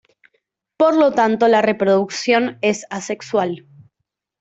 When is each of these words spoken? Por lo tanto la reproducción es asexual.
Por 0.77 0.95
lo 0.95 1.11
tanto 1.11 1.47
la 1.47 1.61
reproducción 1.61 2.57
es 2.63 2.87
asexual. 2.89 3.67